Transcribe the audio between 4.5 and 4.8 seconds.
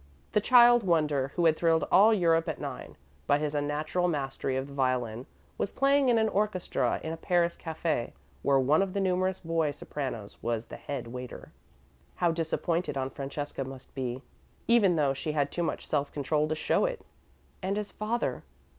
of the